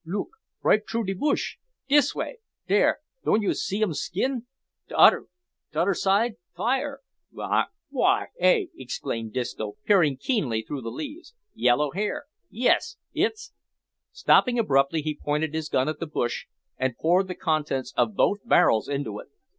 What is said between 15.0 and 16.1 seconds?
he pointed his gun at the